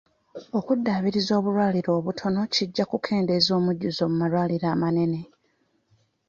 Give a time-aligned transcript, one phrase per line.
[0.59, 5.19] Okuddaabiriza obulwaliro obutono kijja kukendeeza omujjuzo mu malwaliro amanene